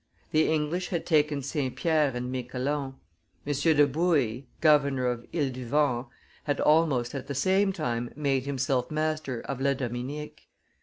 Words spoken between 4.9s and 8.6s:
of Iles du Vent, had almost at the same time made